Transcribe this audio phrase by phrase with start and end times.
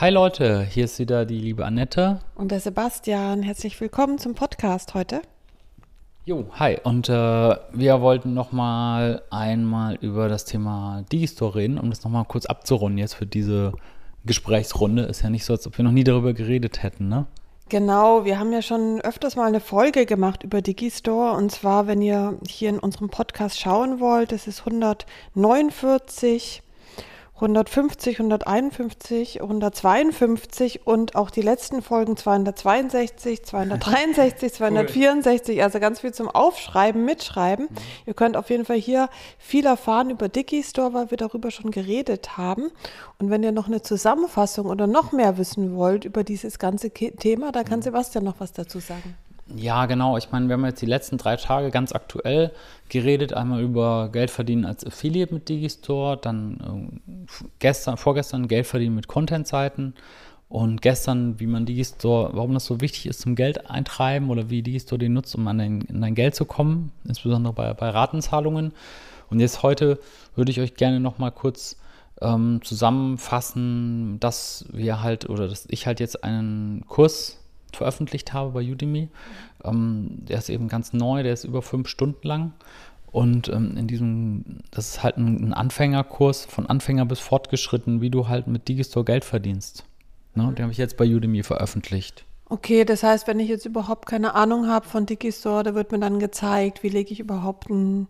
[0.00, 2.20] Hi Leute, hier ist wieder die liebe Annette.
[2.36, 3.42] Und der Sebastian.
[3.42, 5.22] Herzlich willkommen zum Podcast heute.
[6.24, 6.78] Jo, hi.
[6.84, 12.12] Und äh, wir wollten noch mal einmal über das Thema Digistore reden, um das noch
[12.12, 13.72] mal kurz abzurunden jetzt für diese
[14.24, 15.02] Gesprächsrunde.
[15.02, 17.26] Ist ja nicht so, als ob wir noch nie darüber geredet hätten, ne?
[17.68, 21.36] Genau, wir haben ja schon öfters mal eine Folge gemacht über Digistore.
[21.36, 26.62] Und zwar, wenn ihr hier in unserem Podcast schauen wollt, das ist 149
[27.38, 36.28] 150, 151, 152 und auch die letzten Folgen 262, 263, 264, also ganz viel zum
[36.28, 37.66] Aufschreiben, Mitschreiben.
[37.66, 37.76] Mhm.
[38.06, 42.36] Ihr könnt auf jeden Fall hier viel erfahren über Digistore, weil wir darüber schon geredet
[42.36, 42.72] haben.
[43.20, 47.52] Und wenn ihr noch eine Zusammenfassung oder noch mehr wissen wollt über dieses ganze Thema,
[47.52, 47.84] da kann mhm.
[47.84, 49.14] Sebastian noch was dazu sagen.
[49.56, 50.18] Ja, genau.
[50.18, 52.52] Ich meine, wir haben jetzt die letzten drei Tage ganz aktuell
[52.88, 53.32] geredet.
[53.32, 57.24] Einmal über Geld verdienen als Affiliate mit Digistore, dann äh,
[57.58, 59.94] gestern, vorgestern Geld verdienen mit Content-Seiten
[60.48, 64.62] und gestern, wie man Digistore, warum das so wichtig ist zum Geld eintreiben oder wie
[64.62, 68.72] Digistore den nutzt, um an dein, an dein Geld zu kommen, insbesondere bei, bei Ratenzahlungen.
[69.30, 69.98] Und jetzt heute
[70.34, 71.76] würde ich euch gerne noch mal kurz
[72.20, 77.38] ähm, zusammenfassen, dass wir halt oder dass ich halt jetzt einen Kurs
[77.76, 79.08] veröffentlicht habe bei Udemy.
[79.64, 82.52] Ähm, der ist eben ganz neu, der ist über fünf Stunden lang.
[83.10, 88.28] Und ähm, in diesem, das ist halt ein, Anfängerkurs von Anfänger bis fortgeschritten, wie du
[88.28, 89.84] halt mit Digistore Geld verdienst.
[90.34, 90.52] Ne?
[90.52, 92.24] Den habe ich jetzt bei Udemy veröffentlicht.
[92.50, 95.98] Okay, das heißt, wenn ich jetzt überhaupt keine Ahnung habe von Digistore, da wird mir
[95.98, 98.08] dann gezeigt, wie lege ich überhaupt ein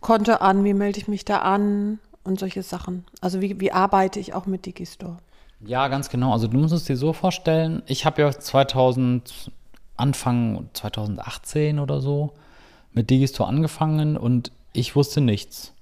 [0.00, 3.04] Konto an, wie melde ich mich da an und solche Sachen.
[3.20, 5.18] Also wie, wie arbeite ich auch mit Digistore?
[5.66, 6.32] Ja, ganz genau.
[6.32, 9.50] Also du musst es dir so vorstellen, ich habe ja 2000,
[9.96, 12.32] Anfang 2018 oder so
[12.92, 15.72] mit Digistore angefangen und ich wusste nichts.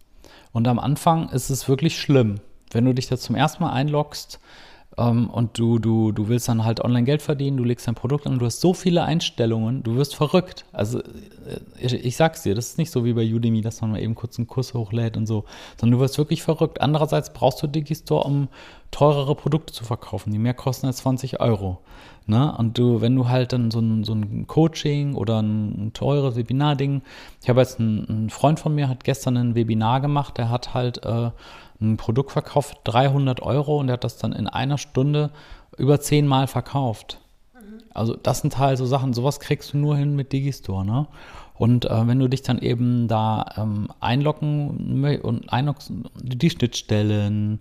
[0.52, 4.38] Und am Anfang ist es wirklich schlimm, wenn du dich da zum ersten Mal einloggst
[4.98, 8.26] ähm, und du, du, du willst dann halt online Geld verdienen, du legst dein Produkt
[8.26, 10.64] an, du hast so viele Einstellungen, du wirst verrückt.
[10.72, 13.92] Also äh, ich, ich sag's dir, das ist nicht so wie bei Udemy, dass man
[13.92, 15.44] mal eben kurz einen Kurs hochlädt und so,
[15.80, 16.80] sondern du wirst wirklich verrückt.
[16.80, 18.48] Andererseits brauchst du Digistore, um
[18.90, 21.78] teurere Produkte zu verkaufen, die mehr kosten als 20 Euro.
[22.26, 22.54] Ne?
[22.56, 26.36] Und du, wenn du halt dann so ein, so ein Coaching oder ein, ein teures
[26.36, 27.02] Webinar-Ding,
[27.42, 30.74] ich habe jetzt einen, ein Freund von mir, hat gestern ein Webinar gemacht, der hat
[30.74, 31.30] halt äh,
[31.80, 35.30] ein Produkt verkauft, 300 Euro und er hat das dann in einer Stunde
[35.76, 37.18] über zehnmal verkauft.
[37.94, 41.06] Also das sind halt so Sachen, sowas kriegst du nur hin mit Digistore, ne?
[41.54, 47.60] Und äh, wenn du dich dann eben da ähm, einloggen und einloggst, die Schnittstellen,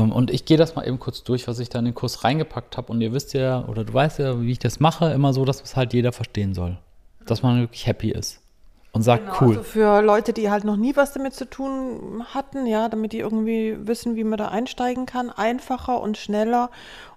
[0.00, 2.76] und ich gehe das mal eben kurz durch, was ich da in den Kurs reingepackt
[2.76, 2.92] habe.
[2.92, 5.62] Und ihr wisst ja, oder du weißt ja, wie ich das mache, immer so, dass
[5.62, 6.78] es halt jeder verstehen soll.
[7.26, 8.40] Dass man wirklich happy ist
[8.94, 9.48] und sagt, genau, cool.
[9.48, 13.18] Also für Leute, die halt noch nie was damit zu tun hatten, ja, damit die
[13.18, 16.70] irgendwie wissen, wie man da einsteigen kann, einfacher und schneller.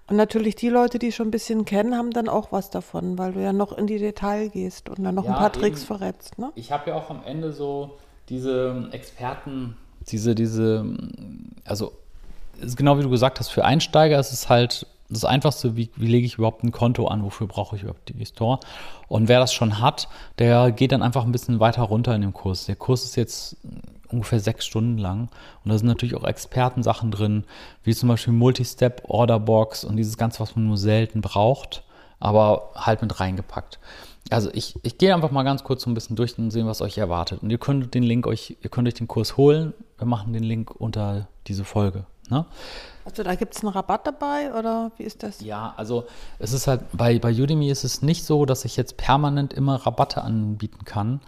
[0.08, 3.32] Und natürlich die Leute, die schon ein bisschen kennen, haben dann auch was davon, weil
[3.32, 5.60] du ja noch in die Detail gehst und dann noch ja, ein paar eben.
[5.60, 6.38] Tricks verrätst.
[6.38, 6.50] Ne?
[6.56, 9.76] Ich habe ja auch am Ende so diese Experten,
[10.08, 10.84] diese, diese,
[11.64, 11.92] also
[12.76, 16.26] genau wie du gesagt hast, für Einsteiger ist es halt das Einfachste, wie, wie lege
[16.26, 18.60] ich überhaupt ein Konto an, wofür brauche ich überhaupt die Store.
[19.08, 20.08] Und wer das schon hat,
[20.38, 22.66] der geht dann einfach ein bisschen weiter runter in dem Kurs.
[22.66, 23.56] Der Kurs ist jetzt
[24.10, 25.28] ungefähr sechs Stunden lang
[25.64, 27.44] und da sind natürlich auch Expertensachen drin,
[27.84, 31.84] wie zum Beispiel Multistep, Orderbox und dieses Ganze, was man nur selten braucht,
[32.18, 33.78] aber halt mit reingepackt.
[34.30, 36.82] Also ich, ich gehe einfach mal ganz kurz so ein bisschen durch und sehen, was
[36.82, 37.42] euch erwartet.
[37.42, 39.72] Und ihr könnt den Link euch, ihr könnt euch den Kurs holen.
[39.96, 42.04] Wir machen den Link unter diese Folge.
[42.30, 42.44] Ne?
[43.04, 45.40] Also da gibt es einen Rabatt dabei oder wie ist das?
[45.40, 46.04] Ja, also
[46.38, 49.76] es ist halt, bei, bei Udemy ist es nicht so, dass ich jetzt permanent immer
[49.76, 51.20] Rabatte anbieten kann,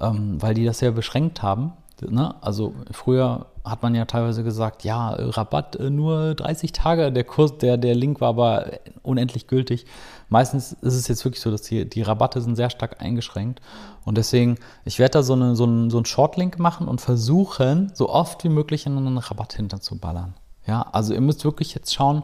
[0.00, 1.74] ähm, weil die das sehr beschränkt haben.
[2.00, 2.34] Ne?
[2.40, 7.58] Also früher hat man ja teilweise gesagt, ja, Rabatt äh, nur 30 Tage, der Kurs,
[7.58, 8.66] der, der Link war aber
[9.02, 9.86] unendlich gültig.
[10.28, 13.60] Meistens ist es jetzt wirklich so, dass die, die Rabatte sind sehr stark eingeschränkt.
[14.04, 17.92] Und deswegen, ich werde da so, eine, so, einen, so einen Shortlink machen und versuchen,
[17.94, 20.34] so oft wie möglich einen Rabatt hinterzuballern.
[20.68, 22.22] Ja, also ihr müsst wirklich jetzt schauen,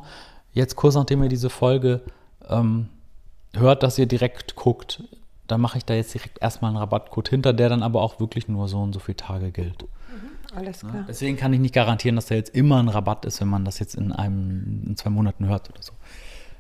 [0.53, 2.03] jetzt kurz nachdem ihr diese Folge
[2.49, 2.89] ähm,
[3.55, 5.03] hört, dass ihr direkt guckt,
[5.47, 8.47] dann mache ich da jetzt direkt erstmal einen Rabattcode hinter, der dann aber auch wirklich
[8.47, 9.83] nur so und so viele Tage gilt.
[9.83, 10.95] Mhm, alles klar.
[10.95, 13.65] Ja, deswegen kann ich nicht garantieren, dass da jetzt immer ein Rabatt ist, wenn man
[13.65, 15.93] das jetzt in einem, in zwei Monaten hört oder so.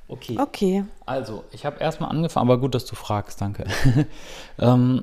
[0.08, 0.38] Okay.
[0.38, 0.84] Okay.
[1.04, 3.64] Also, ich habe erstmal angefangen, aber gut, dass du fragst, danke.
[4.58, 5.02] ähm,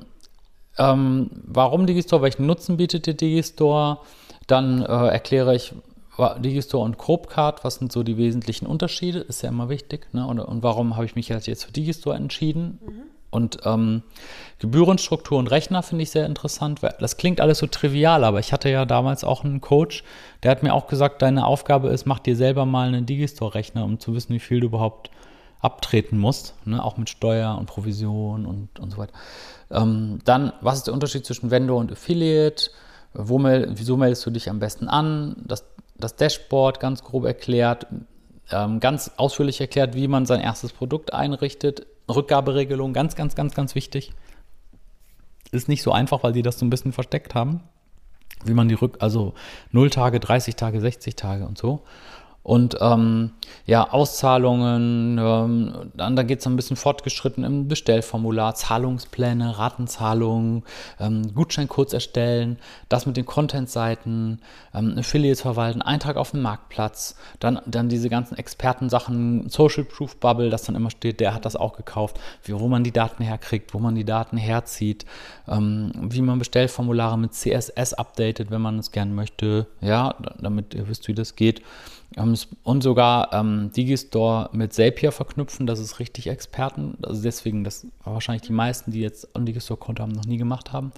[0.78, 2.22] ähm, warum Digistore?
[2.22, 3.98] Welchen Nutzen bietet der Digistore?
[4.46, 5.74] Dann äh, erkläre ich,
[6.38, 9.20] Digistore und Chromecard, was sind so die wesentlichen Unterschiede?
[9.20, 10.12] Ist ja immer wichtig.
[10.12, 10.26] Ne?
[10.26, 12.80] Und, und warum habe ich mich jetzt für Digistore entschieden?
[12.84, 13.02] Mhm.
[13.30, 14.02] Und ähm,
[14.58, 18.52] Gebührenstruktur und Rechner finde ich sehr interessant, weil das klingt alles so trivial, aber ich
[18.52, 20.04] hatte ja damals auch einen Coach,
[20.42, 23.98] der hat mir auch gesagt, deine Aufgabe ist, mach dir selber mal einen Digistore-Rechner, um
[23.98, 25.10] zu wissen, wie viel du überhaupt
[25.60, 26.84] abtreten musst, ne?
[26.84, 29.14] auch mit Steuer und Provision und, und so weiter.
[29.70, 32.70] Ähm, dann, was ist der Unterschied zwischen Vendor und Affiliate?
[33.14, 35.36] Wo meld, wieso meldest du dich am besten an?
[35.46, 35.64] Das,
[36.02, 37.86] das Dashboard ganz grob erklärt,
[38.50, 41.86] ähm, ganz ausführlich erklärt, wie man sein erstes Produkt einrichtet.
[42.08, 44.12] Rückgaberegelung, ganz, ganz, ganz, ganz wichtig.
[45.50, 47.60] Ist nicht so einfach, weil die das so ein bisschen versteckt haben.
[48.44, 49.34] Wie man die Rück, also
[49.70, 51.82] 0 Tage, 30 Tage, 60 Tage und so.
[52.42, 53.30] Und ähm,
[53.66, 60.64] ja, Auszahlungen, ähm, dann da geht es ein bisschen fortgeschritten im Bestellformular, Zahlungspläne, Ratenzahlungen,
[60.98, 62.58] ähm, Gutscheincodes erstellen,
[62.88, 64.40] das mit den Content-Seiten,
[64.74, 70.50] ähm, Affiliates verwalten, Eintrag auf dem Marktplatz, dann, dann diese ganzen Expertensachen, Social Proof Bubble,
[70.50, 73.72] das dann immer steht, der hat das auch gekauft, wie, wo man die Daten herkriegt,
[73.72, 75.06] wo man die Daten herzieht,
[75.46, 80.88] ähm, wie man Bestellformulare mit CSS updatet, wenn man es gern möchte, ja, damit ihr
[80.88, 81.62] wisst, wie das geht.
[82.16, 82.31] Ähm,
[82.62, 86.98] und sogar ähm, Digistore mit Zapier verknüpfen, das ist richtig Experten.
[87.02, 90.92] Also deswegen, das wahrscheinlich die meisten, die jetzt ein Digistore-Konto haben, noch nie gemacht haben.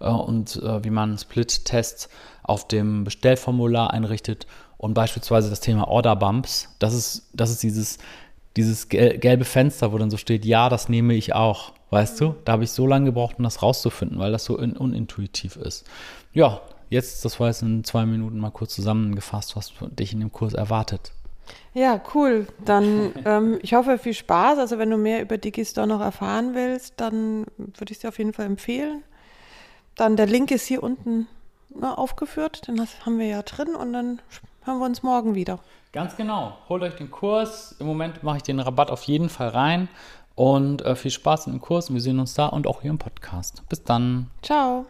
[0.00, 2.08] Äh, und äh, wie man Split-Tests
[2.42, 4.46] auf dem Bestellformular einrichtet
[4.78, 6.68] und beispielsweise das Thema Order Bumps.
[6.78, 7.98] Das ist, das ist dieses,
[8.56, 11.72] dieses gelbe Fenster, wo dann so steht, ja, das nehme ich auch.
[11.90, 12.34] Weißt du?
[12.44, 15.84] Da habe ich so lange gebraucht, um das rauszufinden, weil das so unintuitiv ist.
[16.32, 20.32] Ja, jetzt, das war jetzt in zwei Minuten mal kurz zusammengefasst, was dich in dem
[20.32, 21.12] Kurs erwartet.
[21.74, 22.46] Ja, cool.
[22.64, 24.58] Dann, ähm, ich hoffe, viel Spaß.
[24.58, 28.18] Also, wenn du mehr über Digistore noch erfahren willst, dann würde ich es dir auf
[28.18, 29.02] jeden Fall empfehlen.
[29.94, 31.26] Dann der Link ist hier unten
[31.74, 34.20] ne, aufgeführt, den haben wir ja drin und dann
[34.64, 35.58] hören wir uns morgen wieder.
[35.92, 36.58] Ganz genau.
[36.68, 37.74] Holt euch den Kurs.
[37.78, 39.88] Im Moment mache ich den Rabatt auf jeden Fall rein.
[40.34, 42.90] Und äh, viel Spaß in dem Kurs und wir sehen uns da und auch hier
[42.90, 43.62] im Podcast.
[43.70, 44.30] Bis dann.
[44.42, 44.84] Ciao.